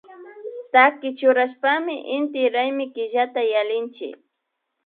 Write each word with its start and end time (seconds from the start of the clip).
Chaki 0.71 1.09
churashpami 1.19 1.95
inti 2.15 2.41
raymi 2.53 2.85
killata 2.93 3.41
yallinchik 3.53 4.15